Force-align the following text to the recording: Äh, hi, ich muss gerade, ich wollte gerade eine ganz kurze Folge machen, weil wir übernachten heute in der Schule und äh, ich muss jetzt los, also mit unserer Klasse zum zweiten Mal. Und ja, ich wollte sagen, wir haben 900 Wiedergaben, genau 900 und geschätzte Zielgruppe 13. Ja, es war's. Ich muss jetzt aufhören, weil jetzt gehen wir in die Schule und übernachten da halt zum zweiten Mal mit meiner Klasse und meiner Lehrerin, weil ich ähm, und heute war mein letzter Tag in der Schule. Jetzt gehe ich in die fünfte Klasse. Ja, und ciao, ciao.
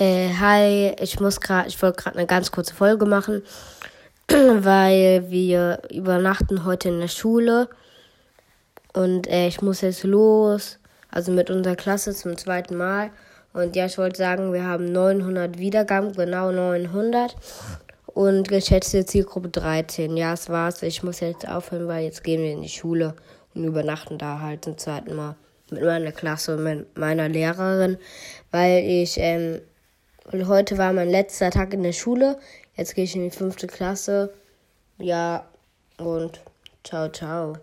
Äh, 0.00 0.32
hi, 0.38 0.94
ich 1.00 1.18
muss 1.18 1.40
gerade, 1.40 1.66
ich 1.66 1.82
wollte 1.82 2.00
gerade 2.00 2.18
eine 2.18 2.26
ganz 2.28 2.52
kurze 2.52 2.72
Folge 2.72 3.04
machen, 3.04 3.42
weil 4.28 5.28
wir 5.28 5.82
übernachten 5.92 6.64
heute 6.64 6.90
in 6.90 7.00
der 7.00 7.08
Schule 7.08 7.68
und 8.92 9.26
äh, 9.26 9.48
ich 9.48 9.60
muss 9.60 9.80
jetzt 9.80 10.04
los, 10.04 10.78
also 11.10 11.32
mit 11.32 11.50
unserer 11.50 11.74
Klasse 11.74 12.14
zum 12.14 12.36
zweiten 12.38 12.76
Mal. 12.76 13.10
Und 13.52 13.74
ja, 13.74 13.86
ich 13.86 13.98
wollte 13.98 14.18
sagen, 14.18 14.52
wir 14.52 14.62
haben 14.62 14.92
900 14.92 15.58
Wiedergaben, 15.58 16.12
genau 16.12 16.52
900 16.52 17.34
und 18.06 18.46
geschätzte 18.46 19.04
Zielgruppe 19.04 19.48
13. 19.48 20.16
Ja, 20.16 20.34
es 20.34 20.48
war's. 20.48 20.80
Ich 20.84 21.02
muss 21.02 21.18
jetzt 21.18 21.48
aufhören, 21.48 21.88
weil 21.88 22.04
jetzt 22.04 22.22
gehen 22.22 22.40
wir 22.40 22.52
in 22.52 22.62
die 22.62 22.68
Schule 22.68 23.14
und 23.52 23.64
übernachten 23.64 24.16
da 24.16 24.38
halt 24.38 24.64
zum 24.64 24.78
zweiten 24.78 25.16
Mal 25.16 25.34
mit 25.72 25.82
meiner 25.82 26.12
Klasse 26.12 26.56
und 26.56 26.86
meiner 26.96 27.28
Lehrerin, 27.28 27.98
weil 28.52 28.84
ich 28.84 29.16
ähm, 29.18 29.60
und 30.32 30.46
heute 30.46 30.76
war 30.78 30.92
mein 30.92 31.08
letzter 31.08 31.50
Tag 31.50 31.72
in 31.72 31.82
der 31.82 31.92
Schule. 31.92 32.38
Jetzt 32.76 32.94
gehe 32.94 33.04
ich 33.04 33.16
in 33.16 33.24
die 33.24 33.30
fünfte 33.30 33.66
Klasse. 33.66 34.32
Ja, 34.98 35.48
und 35.98 36.40
ciao, 36.84 37.08
ciao. 37.08 37.56